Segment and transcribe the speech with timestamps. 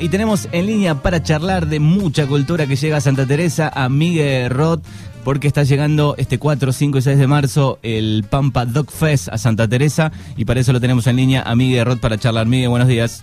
[0.00, 3.88] Y tenemos en línea para charlar de mucha cultura que llega a Santa Teresa a
[3.88, 4.84] Miguel Roth,
[5.22, 9.38] porque está llegando este 4, 5 y 6 de marzo el Pampa Dog Fest a
[9.38, 12.44] Santa Teresa y para eso lo tenemos en línea a Miguel Roth para charlar.
[12.48, 13.22] Miguel, buenos días.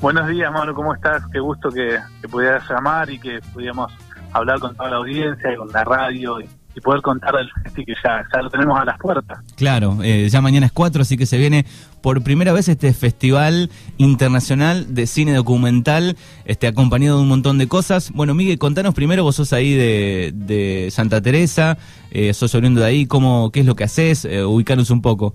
[0.00, 1.24] Buenos días, Manu, ¿cómo estás?
[1.32, 3.92] Qué gusto que, que pudieras llamar y que pudiéramos
[4.32, 8.22] hablar con toda la audiencia con la radio y, y poder contar del que ya,
[8.32, 9.38] ya lo tenemos a las puertas.
[9.56, 11.64] Claro, eh, ya mañana es 4, así que se viene
[12.02, 17.66] por primera vez este Festival Internacional de Cine Documental, este acompañado de un montón de
[17.66, 18.12] cosas.
[18.12, 21.78] Bueno, Miguel, contanos primero, vos sos ahí de, de Santa Teresa,
[22.10, 25.34] eh, sos oriundo de ahí, cómo, qué es lo que haces, eh, ubicanos un poco.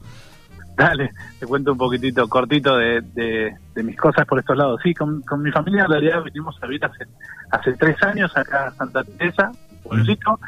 [0.77, 4.79] Dale, te cuento un poquitito cortito de, de, de mis cosas por estos lados.
[4.83, 7.05] Sí, con, con, mi familia en realidad vinimos a vivir hace,
[7.49, 9.51] hace tres años acá a Santa Teresa,
[9.83, 10.39] pueblito.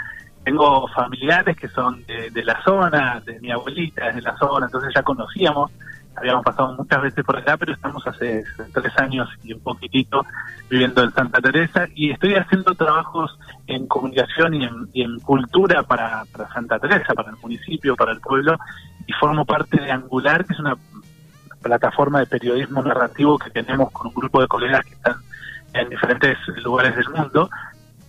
[0.44, 4.92] Tengo familiares que son de, la zona, de mi abuelita es de la zona, entonces
[4.94, 5.72] ya conocíamos,
[6.16, 8.44] habíamos pasado muchas veces por acá, pero estamos hace
[8.74, 10.26] tres años y un poquitito
[10.70, 15.84] viviendo en Santa Teresa y estoy haciendo trabajos en comunicación y en, y en cultura
[15.84, 18.58] para Santa Teresa, para el municipio, para el pueblo,
[19.08, 20.76] y formo parte de Angular, que es una
[21.62, 25.16] plataforma de periodismo narrativo que tenemos con un grupo de colegas que están
[25.74, 27.50] en diferentes lugares del mundo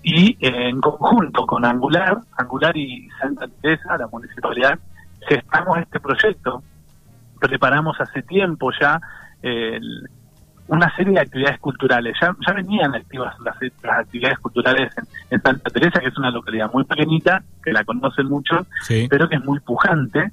[0.05, 4.79] y eh, en conjunto con Angular, Angular y Santa Teresa, la municipalidad,
[5.27, 6.63] gestamos este proyecto.
[7.41, 9.01] Preparamos hace tiempo ya
[9.43, 9.81] eh,
[10.69, 12.15] una serie de actividades culturales.
[12.21, 16.31] Ya, ya venían activas las, las actividades culturales en, en, Santa Teresa, que es una
[16.31, 19.07] localidad muy pequeñita, que la conocen mucho, sí.
[19.09, 20.33] pero que es muy pujante.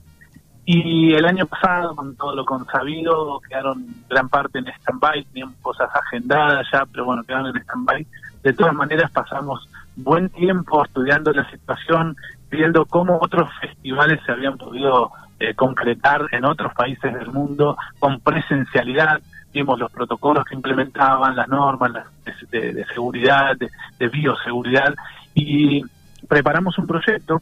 [0.66, 5.90] Y el año pasado, con todo lo consabido, quedaron gran parte en stand-by, teníamos cosas
[5.94, 8.06] agendadas ya, pero bueno, quedaron en stand-by.
[8.44, 12.16] De todas maneras, pasamos buen tiempo estudiando la situación,
[12.50, 18.20] viendo cómo otros festivales se habían podido eh, concretar en otros países del mundo con
[18.20, 19.22] presencialidad.
[19.54, 22.06] Vimos los protocolos que implementaban, las normas las
[22.52, 23.70] de, seguridad, de,
[24.00, 24.96] de bioseguridad,
[25.34, 25.84] y
[26.28, 27.42] preparamos un proyecto,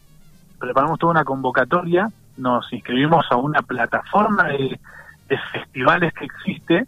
[0.60, 4.80] preparamos toda una convocatoria nos inscribimos a una plataforma de,
[5.28, 6.88] de, festivales que existe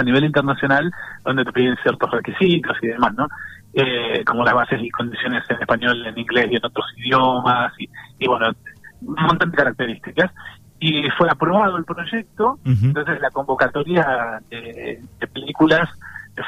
[0.00, 0.90] a nivel internacional
[1.24, 3.28] donde te piden ciertos requisitos y demás, ¿no?
[3.72, 7.88] Eh, como las bases y condiciones en español, en inglés y en otros idiomas y,
[8.18, 8.50] y bueno,
[9.02, 10.30] un montón de características.
[10.82, 12.84] Y fue aprobado el proyecto, uh -huh.
[12.84, 15.86] entonces la convocatoria de, de, películas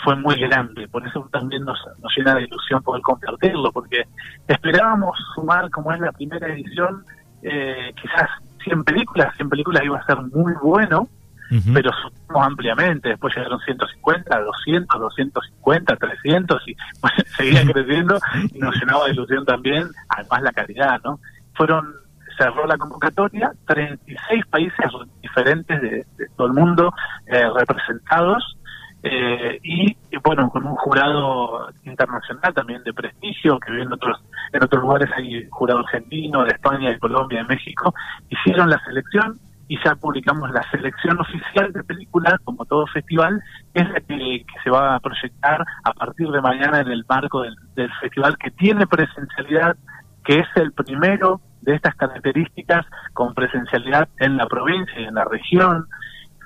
[0.04, 4.04] fue muy grande, por eso también nos, nos llena de ilusión poder compartirlo, porque
[4.48, 7.04] esperábamos sumar, como es la primera edición,
[7.42, 8.30] eh, quizás
[8.64, 11.08] 100 películas, 100 películas iba a ser muy bueno,
[11.52, 11.74] uh -huh.
[11.74, 18.18] pero subimos ampliamente, después llegaron 150, 200, 250, 300 y bueno, seguía creciendo
[18.52, 21.20] y nos llenaba de ilusión también, además la calidad, ¿no?
[21.54, 21.94] Fueron,
[22.38, 24.86] cerró la convocatoria, 36 países
[25.20, 26.92] diferentes de, de todo el mundo
[27.26, 28.56] eh, representados,
[29.04, 34.80] eh, y, bueno con un jurado internacional también de prestigio que en otros en otros
[34.80, 37.92] lugares hay jurado argentino de España de Colombia de México
[38.28, 43.42] hicieron la selección y ya publicamos la selección oficial de películas como todo festival
[43.74, 47.56] es la que, se va a proyectar a partir de mañana en el marco del,
[47.74, 49.76] del festival que tiene presencialidad
[50.24, 55.24] que es el primero de estas características con presencialidad en la provincia y en la
[55.24, 55.86] región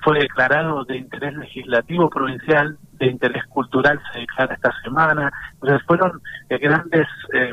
[0.03, 5.31] fue declarado de interés legislativo provincial, de interés cultural se declara esta semana.
[5.53, 7.51] Entonces fueron eh, grandes eh,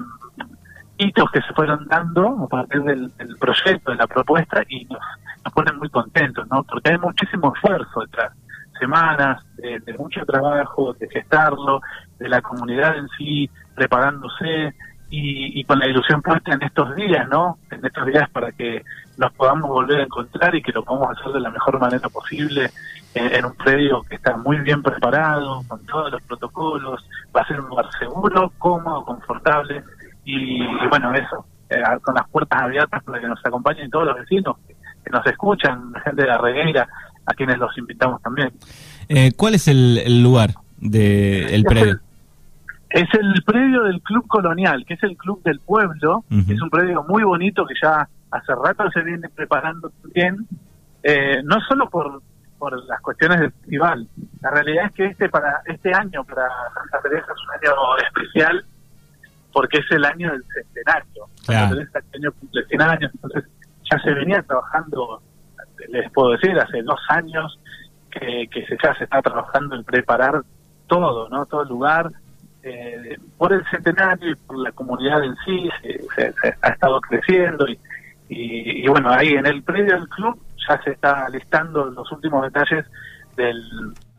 [0.98, 5.00] hitos que se fueron dando a partir del, del, proyecto, de la propuesta, y nos
[5.54, 6.62] ponen muy contentos, ¿no?
[6.64, 8.32] Porque hay muchísimo esfuerzo detrás,
[8.78, 11.80] semanas de, de mucho trabajo, de gestarlo,
[12.18, 14.74] de la comunidad en sí preparándose,
[15.16, 17.58] y, con la ilusión puesta en estos días, ¿no?
[17.70, 18.82] En estos días para que
[19.16, 22.70] nos podamos volver a encontrar y que lo podamos hacer de la mejor manera posible
[23.14, 27.46] en, en, un predio que está muy bien preparado, con todos los protocolos, va a
[27.46, 29.84] ser un lugar seguro, cómodo, confortable
[30.24, 34.16] y, y bueno, eso, eh, con las puertas abiertas para que nos acompañen todos los
[34.16, 34.56] vecinos
[35.04, 36.88] que, nos escuchan, de la regueira,
[37.26, 38.52] a quienes los invitamos también.
[39.08, 42.00] Eh, ¿Cuál es el, el lugar del de, predio?
[42.90, 46.24] Es el predio del Club Colonial, que es el club del pueblo.
[46.30, 46.54] Uh -huh.
[46.54, 50.46] Es un predio muy bonito que ya hace rato se viene preparando bien,
[51.02, 52.22] eh, no solo por,
[52.58, 54.08] por las cuestiones del festival.
[54.40, 58.64] La realidad es que este para este año para Santa Teresa es un año especial
[59.52, 61.26] porque es el año del centenario.
[61.46, 61.60] Claro.
[61.60, 63.44] Santa Teresa este año cumple 100 años, entonces
[63.90, 65.22] ya se venía trabajando,
[65.88, 67.58] les puedo decir, hace dos años
[68.10, 70.42] que, que se, ya se está trabajando en preparar
[70.86, 71.46] todo, ¿no?
[71.46, 72.10] Todo el lugar
[72.62, 77.00] eh, por el centenario y por la comunidad en sí se, se, se ha estado
[77.00, 77.78] creciendo y,
[78.28, 82.42] y, y, bueno, ahí en el predio del club ya se está listando los últimos
[82.42, 82.86] detalles
[83.36, 83.62] del,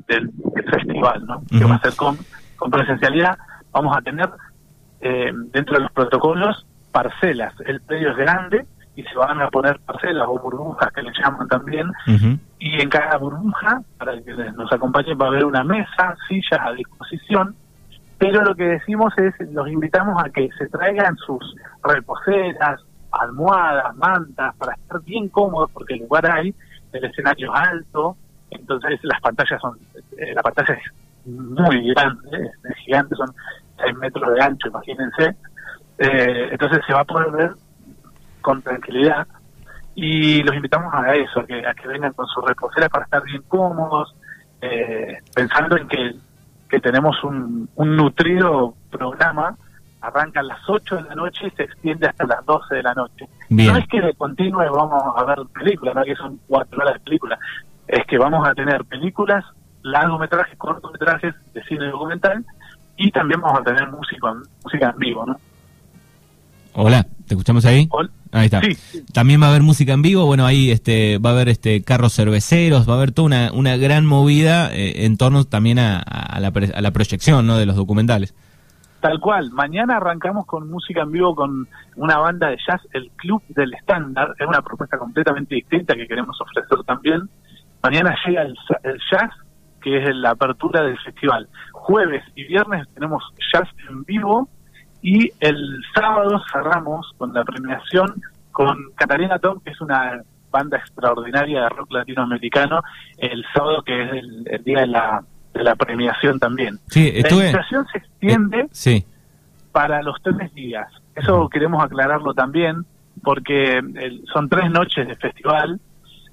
[0.08, 0.32] del,
[0.70, 1.42] festival, ¿no?
[1.50, 2.18] Que va a ser con,
[2.56, 3.38] con presencialidad.
[3.72, 4.30] Vamos a tener
[5.02, 7.54] eh, dentro de los protocolos parcelas.
[7.66, 8.66] El predio es grande
[8.96, 11.92] y se van a poner parcelas o burbujas que le llaman también.
[12.60, 16.72] Y en cada burbuja, para que nos acompañen, va a haber una mesa, sillas a
[16.72, 17.56] disposición.
[18.18, 22.82] Pero lo que decimos es, los invitamos a que se traigan sus reposeras,
[23.12, 26.56] almohadas, mantas, para estar bien cómodos, porque el lugar hay,
[26.94, 28.16] el escenario es alto,
[28.52, 29.78] entonces las pantallas son,
[30.18, 33.30] eh, la pantalla es muy grande, es gigante, son
[33.84, 35.36] 6 metros de ancho, imagínense.
[35.98, 37.52] Eh, entonces se va a poder ver
[38.46, 39.28] con tranquilidad
[39.96, 43.24] y los invitamos a eso, a que, a que vengan con su reposera para estar
[43.24, 44.16] bien cómodos,
[44.62, 46.16] eh, pensando en que,
[46.70, 49.58] que tenemos un, un nutrido programa
[50.00, 52.94] arranca a las 8 de la noche y se extiende hasta las 12 de la
[52.94, 53.28] noche.
[53.50, 56.94] No es que de continuo vamos a ver películas, no es que son cuatro horas
[56.94, 57.40] de películas,
[57.88, 59.44] es que vamos a tener películas,
[59.82, 62.46] largometrajes, cortometrajes de cine documental
[62.96, 64.34] y también vamos a tener música,
[64.64, 65.40] música en vivo, ¿no?
[66.74, 67.88] Hola, ¿te escuchamos ahí?
[68.36, 68.60] Ahí está.
[69.14, 72.14] También va a haber música en vivo, bueno, ahí este, va a haber este, carros
[72.14, 76.04] cerveceros, va a haber toda una, una gran movida eh, en torno también a,
[76.42, 77.58] la, a la proyección ¿no?
[77.58, 78.36] de los documentales.
[79.00, 79.52] Tal cual.
[79.52, 81.66] Mañana arrancamos con música en vivo con
[81.96, 84.36] una banda de jazz, el Club del Estándar.
[84.38, 87.30] Es una propuesta completamente distinta que queremos ofrecer también.
[87.82, 88.58] Mañana llega el,
[89.10, 89.32] jazz,
[89.82, 91.48] que es la apertura del festival.
[91.72, 93.24] Jueves y viernes tenemos
[93.54, 94.50] jazz en vivo
[95.06, 98.22] y el sábado cerramos con la premiación
[98.52, 102.82] con Catalina Tom, que es una banda extraordinaria de rock latinoamericano,
[103.18, 104.10] el sábado que es
[104.46, 105.24] el día de la
[105.56, 106.80] de la premiación también.
[106.88, 109.06] Sí, La invitación se extiende eh,
[109.72, 110.88] para los tres días.
[111.16, 112.86] Eso queremos aclararlo también,
[113.24, 113.82] porque
[114.34, 115.80] son tres noches de festival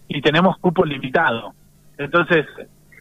[0.09, 1.55] y tenemos cupo limitado.
[1.99, 2.47] Entonces,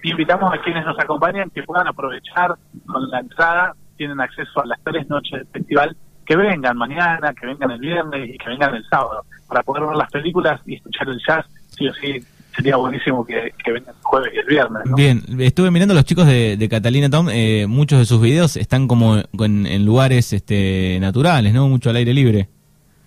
[0.03, 4.80] invitamos a quienes nos acompañan que puedan aprovechar con la entrada, tienen acceso a las
[4.83, 5.95] tres noches del festival,
[6.25, 9.95] que vengan mañana, que vengan el viernes y que vengan el sábado, para poder ver
[9.95, 12.19] las películas y escuchar el jazz, sí o sí,
[12.56, 14.83] sería buenísimo que, vengan el jueves y el viernes.
[14.95, 19.18] Bien, estuve mirando los chicos de, Catalina Tom, eh, muchos de sus videos están como
[19.18, 21.68] en, lugares este, naturales, ¿no?
[21.68, 22.50] Mucho al aire libre.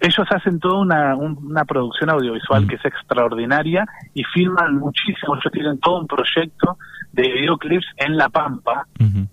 [0.04, 2.68] Ellos hacen toda una, una producción audiovisual mm.
[2.68, 6.76] que es extraordinaria y filman muchísimo, ellos tienen todo un proyecto
[7.12, 8.86] de videoclips en La Pampa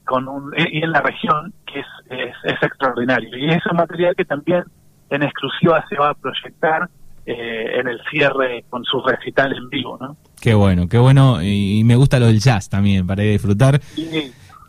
[0.06, 3.38] con un, y en la región que es, es, es extraordinario.
[3.38, 4.64] Y es un material que también
[5.10, 6.90] en exclusiva se va a proyectar
[7.26, 10.18] eh, en el cierre con su recital en vivo, ¿no?
[10.42, 13.80] Qué bueno, qué bueno, y, me gusta lo del jazz también, para disfrutar.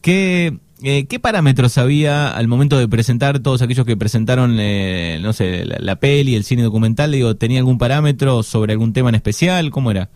[0.02, 5.32] ¿Qué, eh, ¿Qué parámetros había al momento de presentar todos aquellos que presentaron, eh, no
[5.32, 7.12] sé, la, peli, el cine documental?
[7.12, 9.70] Digo, ¿tenía algún parámetro sobre algún tema en especial?
[9.70, 10.08] ¿Cómo era?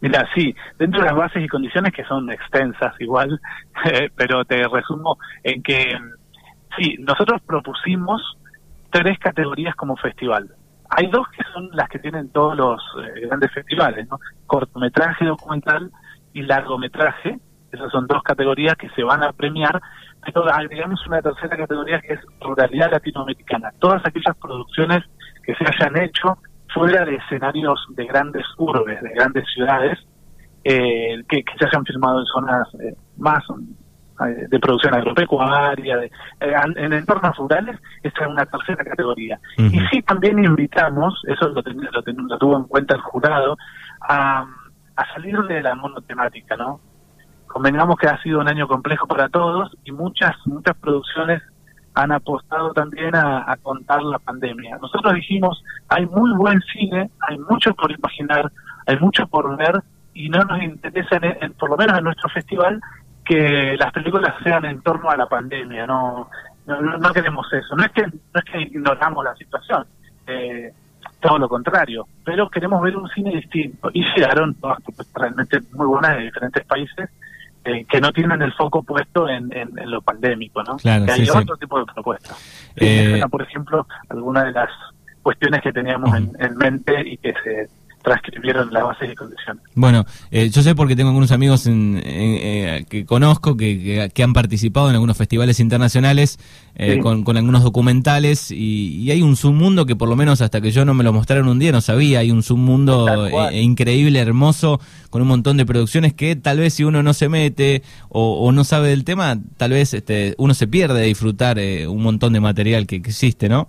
[0.00, 3.40] Mira, sí, dentro de las bases y condiciones que son extensas igual,
[4.16, 5.94] pero te resumo en que
[6.78, 8.22] sí, nosotros propusimos
[8.90, 10.50] tres categorías como festival.
[10.90, 14.18] Hay dos que son las que tienen todos los eh, grandes festivales, ¿no?
[14.46, 15.90] Cortometraje documental
[16.32, 17.38] y largometraje.
[17.72, 19.80] Esas son dos categorías que se van a premiar.
[20.24, 23.72] Pero agregamos una tercera categoría que es ruralidad latinoamericana.
[23.78, 25.04] Todas aquellas producciones
[25.42, 26.38] que se hayan hecho
[26.72, 29.98] fuera de escenarios de grandes urbes, de grandes ciudades,
[30.64, 33.42] eh, que, se hayan filmado en zonas eh, más
[34.26, 39.40] de producción agropecuaria, de, eh, en entornos rurales, esta es una tercera categoría.
[39.56, 43.56] Y sí también invitamos, eso lo, lo, tuvo en cuenta el jurado,
[44.02, 44.46] a,
[45.14, 46.80] salir de la monotemática, ¿no?
[47.52, 51.42] Convengamos que ha sido un año complejo para todos y muchas, muchas producciones
[51.94, 54.78] han apostado también a, contar la pandemia.
[54.80, 58.52] Nosotros dijimos, hay muy buen cine, hay mucho por imaginar,
[58.86, 59.82] hay mucho por ver
[60.14, 61.18] y no nos interesa,
[61.58, 62.80] por lo menos en nuestro festival,
[63.24, 66.28] que las películas sean en torno a la pandemia, no
[66.66, 69.84] no, queremos eso, no es que no es que ignoramos la situación,
[70.28, 70.72] eh,
[71.20, 73.90] todo lo contrario, pero queremos ver un cine distinto.
[73.92, 74.78] Y llegaron todas
[75.14, 77.10] realmente muy buenas de diferentes países
[77.64, 79.50] eh, que no tienen el foco puesto en,
[79.84, 80.76] lo pandémico, ¿no?
[80.76, 82.72] Claro, que hay otro tipo de propuestas.
[82.76, 84.70] Eh, por ejemplo, algunas de las
[85.22, 87.68] cuestiones que teníamos en, en mente y que se
[88.02, 89.62] transcribieron las bases y condiciones.
[89.74, 94.88] Bueno, eh, yo sé porque tengo algunos amigos eh, que conozco que, que, han participado
[94.88, 96.38] en algunos festivales internacionales
[96.76, 100.70] eh, con, con, algunos documentales y, hay un submundo que por lo menos hasta que
[100.70, 104.80] yo no me lo mostraron un día no sabía, hay un submundo increíble, hermoso,
[105.10, 108.64] con un montón de producciones que tal vez si uno no se mete o, no
[108.64, 112.86] sabe del tema, tal vez este, uno se pierde de disfrutar un montón de material
[112.86, 113.68] que existe, ¿no?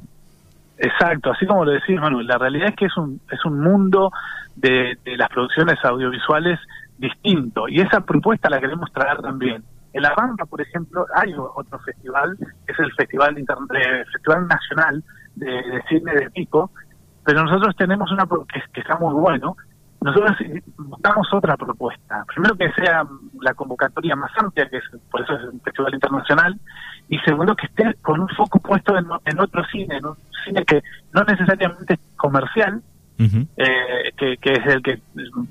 [0.84, 4.12] Exacto, así como lo decís, Manuel, la realidad es que es un, es un mundo
[4.56, 6.60] de, las producciones audiovisuales
[6.98, 7.68] distinto.
[7.70, 9.64] Y esa propuesta la queremos traer también.
[9.94, 12.36] En La Bamba, por ejemplo, hay otro festival,
[12.66, 15.04] que es el Festival, eh, festival Nacional
[15.36, 16.72] de, Cine de Pico,
[17.24, 19.56] pero nosotros tenemos una que, que está muy bueno.
[20.02, 20.36] Nosotros
[20.80, 22.26] buscamos otra propuesta.
[22.34, 23.06] Primero que sea
[23.40, 26.60] la convocatoria más amplia, que es por eso es un festival internacional,
[27.08, 30.64] y segundo que esté con un foco puesto en, en otro cine, en un cine
[30.66, 30.82] que
[31.14, 32.82] no necesariamente es comercial,
[33.20, 35.00] eh, que, es el que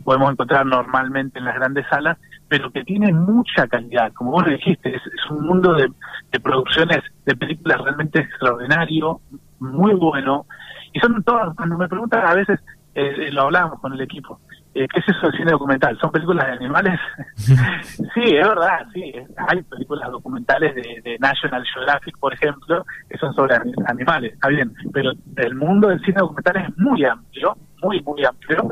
[0.02, 2.18] podemos encontrar normalmente en las grandes salas,
[2.48, 4.12] pero que tiene mucha calidad.
[4.12, 9.20] Como vos dijiste, es, un mundo de, producciones de películas realmente extraordinario,
[9.60, 10.46] muy bueno.
[10.92, 12.58] Y son todas, cuando me preguntan a veces,
[12.94, 14.40] eh, lo hablábamos con el equipo,
[14.72, 15.98] eh, ¿qué es eso del cine documental?
[15.98, 17.00] ¿Son películas de animales?
[17.36, 19.12] sí, es verdad, sí.
[19.48, 24.72] Hay películas documentales de, National Geographic, por ejemplo, que son sobre animales, está bien.
[24.92, 28.68] Pero el mundo del cine documental es muy amplio, muy, muy amplio,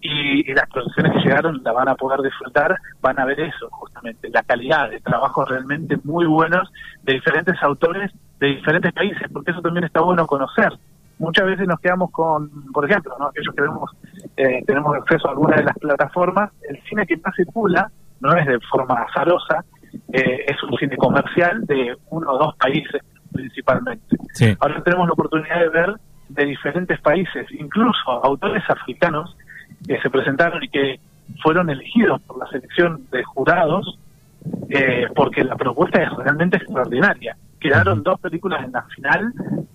[0.00, 4.30] y, las producciones que llegaron la van a poder disfrutar, van a ver eso, justamente,
[4.30, 6.70] la calidad de trabajos realmente muy buenos
[7.02, 10.72] de diferentes autores de diferentes países, porque eso también está bueno conocer
[11.22, 13.28] muchas veces nos quedamos con, por ejemplo, ¿no?
[13.28, 13.90] aquellos que vemos,
[14.36, 18.46] eh, tenemos acceso a alguna de las plataformas, el cine que más circula no es
[18.46, 19.64] de forma azarosa,
[20.12, 23.02] eh, es un cine comercial de uno o dos países
[23.32, 24.16] principalmente.
[24.60, 25.94] Ahora tenemos la oportunidad de ver
[26.28, 29.36] de diferentes países, incluso autores africanos
[29.86, 31.00] que se presentaron y que
[31.42, 33.98] fueron elegidos por la selección de jurados
[34.68, 37.36] eh, porque la propuesta es realmente extraordinaria.
[37.60, 39.32] Quedaron dos películas en la final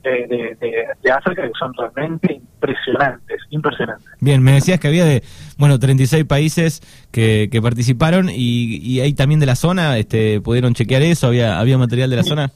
[0.08, 0.58] de,
[1.04, 4.08] de, África que son realmente impresionantes, impresionantes.
[4.20, 5.24] Bien, me decías que había de,
[5.58, 10.74] bueno, 36 países que, que participaron y, y ahí también de la zona, este, ¿pudieron
[10.74, 11.28] chequear eso?
[11.28, 12.52] ¿Había, había material de la zona?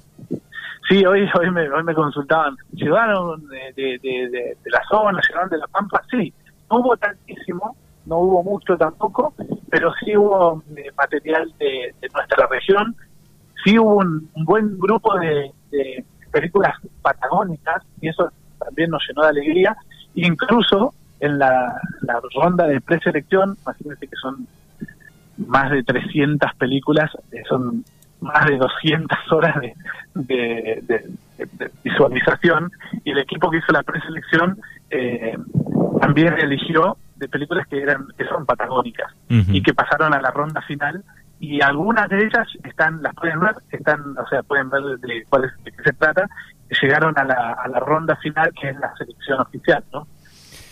[0.91, 5.57] Sí, hoy, hoy, me, hoy me consultaban, ¿llegaron de, de, de, la zona, llegaron de
[5.57, 6.01] la Pampa?
[6.11, 6.33] Sí,
[6.69, 9.33] no hubo tantísimo, no hubo mucho tampoco,
[9.69, 12.93] pero sí hubo eh, material de, nuestra región,
[13.63, 19.75] sí hubo un, buen grupo de, películas patagónicas y eso también nos llenó de alegría.
[20.15, 21.73] Incluso en la,
[22.35, 24.47] ronda de preselección, imagínense que son
[25.37, 27.83] más de 300 películas, eh, son
[28.21, 29.55] más de 200 horas
[30.13, 31.09] de,
[31.83, 32.71] visualización
[33.03, 34.59] y el equipo que hizo la preselección
[34.91, 35.35] eh,
[35.99, 40.61] también eligió de películas que eran que son patagónicas y que pasaron a la ronda
[40.63, 41.03] final
[41.41, 45.51] y algunas de ellas están las pueden ver están o sea pueden ver de, cuál
[45.63, 46.29] de qué se trata
[46.81, 50.07] llegaron a la, a la ronda final que es la selección oficial no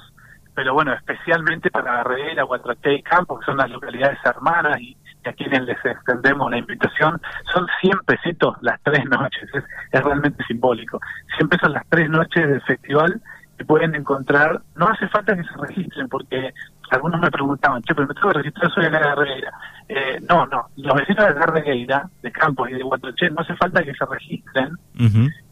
[0.54, 5.32] pero bueno, especialmente para Herrera, Guatraché y Campos, que son las localidades hermanas y, a
[5.34, 7.20] quienes les extendemos la invitación,
[7.52, 11.00] son 100 pesitos las tres noches, es, es realmente simbólico.
[11.36, 13.20] 100 pesos las tres noches del festival
[13.58, 16.54] que pueden encontrar, no hace falta que se registren, porque
[16.90, 19.52] algunos me preguntaban, che, pero me tengo que registrar, soy de la Regueira.
[19.88, 23.54] Eh, no, no, los vecinos de la Regueira, de Campos y de Guatraché, no hace
[23.56, 24.70] falta que se registren.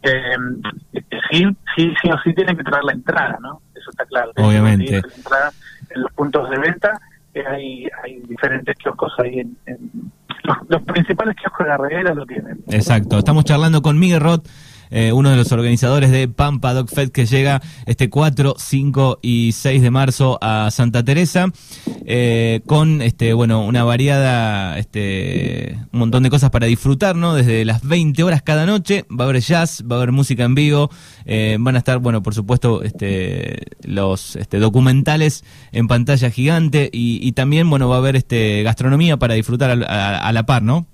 [0.02, 0.37] eh,
[1.37, 3.61] sí, sí, sí o sí tienen que traer la entrada, ¿no?
[3.75, 4.33] Eso está claro.
[4.37, 4.97] Obviamente.
[4.97, 7.00] en los puntos de venta,
[7.35, 9.57] eh, hay, hay diferentes kioscos ahí en,
[10.69, 12.61] los, principales kioscos de la Regueira lo tienen.
[12.69, 14.47] Exacto, estamos charlando con Miguel Roth
[14.90, 19.52] eh, uno de los organizadores de Pampa Dog Fest que llega este 4, 5 y
[19.52, 21.49] 6 de marzo a Santa Teresa
[22.05, 27.64] eh, con este bueno una variada este un montón de cosas para disfrutar no desde
[27.64, 30.90] las 20 horas cada noche va a haber jazz va a haber música en vivo
[31.25, 37.33] eh, van a estar bueno por supuesto este los este, documentales en pantalla gigante y,
[37.33, 40.87] también bueno va a haber este gastronomía para disfrutar a la par no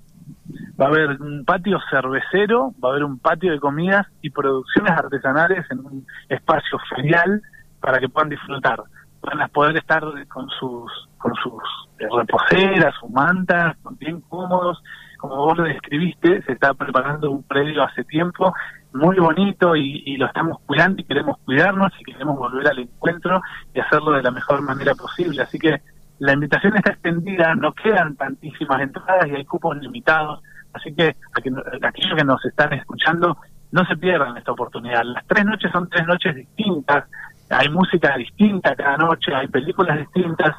[0.79, 4.91] va a haber un patio cervecero, va a haber un patio de comidas y producciones
[4.91, 7.41] artesanales en un espacio ferial
[7.79, 8.81] para que puedan disfrutar.
[9.21, 11.63] Van a poder estar con sus con sus
[11.97, 14.83] reposeras, sus mantas, bien cómodos.
[15.17, 18.53] Como vos lo describiste, se está preparando un predio hace tiempo
[18.93, 23.41] muy bonito y, lo estamos cuidando y queremos cuidarnos y queremos volver al encuentro
[23.73, 25.41] y hacerlo de la mejor manera posible.
[25.41, 25.81] Así que
[26.19, 30.41] la invitación está extendida, no quedan tantísimas entradas y hay cupos limitados.
[30.73, 33.37] Así que, aquellos que nos están escuchando,
[33.71, 35.03] no se pierdan esta oportunidad.
[35.03, 37.05] Las tres noches son tres noches distintas,
[37.49, 40.55] hay música distinta cada noche, hay películas distintas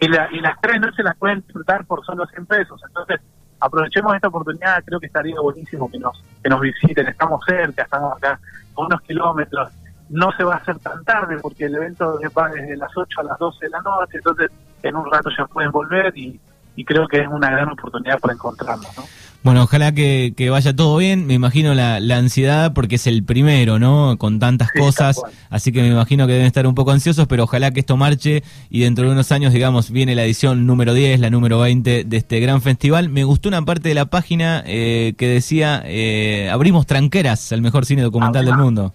[0.00, 2.80] y, y las tres noches las pueden disfrutar por solo 100 pesos.
[2.86, 3.20] Entonces,
[3.60, 8.16] aprovechemos esta oportunidad, creo que estaría buenísimo que nos, que nos visiten, estamos cerca, estamos
[8.16, 8.40] acá
[8.76, 9.70] a unos kilómetros,
[10.08, 13.24] no se va a hacer tan tarde porque el evento va desde las 8 a
[13.24, 14.50] las 12 de la noche, entonces
[14.82, 16.40] en un rato ya pueden volver y,
[16.76, 18.96] y creo que es una gran oportunidad para encontrarnos.
[18.96, 19.04] ¿no?
[19.42, 21.26] Bueno, ojalá que, vaya todo bien.
[21.26, 24.16] Me imagino la, ansiedad porque es el primero, ¿no?
[24.18, 25.22] Con tantas cosas.
[25.48, 28.42] Así que me imagino que deben estar un poco ansiosos, pero ojalá que esto marche
[28.68, 32.16] y dentro de unos años, digamos, viene la edición número 10, la número 20 de
[32.16, 33.08] este gran festival.
[33.08, 37.86] Me gustó una parte de la página eh, que decía, eh, abrimos tranqueras, el mejor
[37.86, 38.92] cine documental del mundo.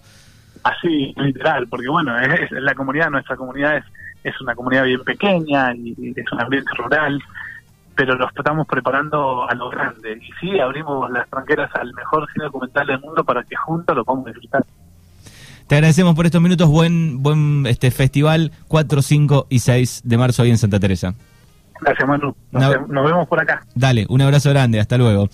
[0.61, 3.83] Así, literal, porque bueno, es, la comunidad, nuestra comunidad es,
[4.27, 7.21] es una comunidad bien pequeña y es un ambiente rural
[7.95, 10.19] pero lo estamos preparando a lo grande.
[10.21, 14.03] Y sí, abrimos las tranqueras al mejor cine documental del mundo para que juntos lo
[14.03, 14.63] podamos disfrutar.
[15.67, 16.69] Te agradecemos por estos minutos.
[16.69, 21.15] Buen buen este festival 4, 5 y 6 de marzo ahí en Santa Teresa.
[21.81, 22.35] Gracias, Manu.
[22.51, 23.63] nos vemos por acá.
[23.73, 24.79] Dale, un abrazo grande.
[24.79, 25.29] Hasta luego.